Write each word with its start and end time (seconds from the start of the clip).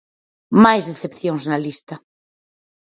Máis 0.63 0.83
decepcións 0.91 1.43
na 1.51 1.57
lista. 1.65 1.95